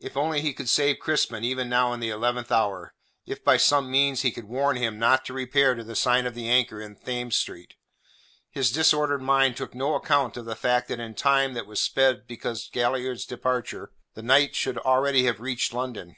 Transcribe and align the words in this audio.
If 0.00 0.16
only 0.16 0.40
he 0.40 0.52
could 0.52 0.68
save 0.68 0.98
Crispin 0.98 1.44
even 1.44 1.68
now 1.68 1.92
in 1.92 2.00
the 2.00 2.10
eleventh 2.10 2.50
hour; 2.50 2.92
if 3.24 3.44
by 3.44 3.56
some 3.56 3.88
means 3.88 4.22
he 4.22 4.32
could 4.32 4.46
warn 4.46 4.74
him 4.76 4.98
not 4.98 5.24
to 5.26 5.32
repair 5.32 5.76
to 5.76 5.84
the 5.84 5.94
sign 5.94 6.26
of 6.26 6.34
the 6.34 6.48
Anchor 6.48 6.80
in 6.80 6.96
Thames 6.96 7.36
Street. 7.36 7.74
His 8.50 8.72
disordered 8.72 9.22
mind 9.22 9.56
took 9.56 9.72
no 9.72 9.94
account 9.94 10.36
of 10.38 10.44
the 10.46 10.56
fact 10.56 10.88
that 10.88 10.98
in 10.98 11.12
the 11.12 11.16
time 11.18 11.54
that 11.54 11.68
was 11.68 11.80
sped 11.80 12.24
since 12.36 12.68
Galliard's 12.68 13.26
departure, 13.26 13.92
the 14.14 14.22
knight 14.22 14.56
should 14.56 14.78
already 14.78 15.22
have 15.26 15.38
reached 15.38 15.72
London. 15.72 16.12